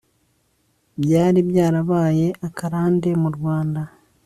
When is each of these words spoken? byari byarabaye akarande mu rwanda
byari 1.03 1.39
byarabaye 1.49 2.27
akarande 2.47 3.09
mu 3.21 3.29
rwanda 3.35 3.81